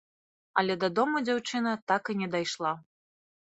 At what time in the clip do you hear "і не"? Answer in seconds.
2.13-2.33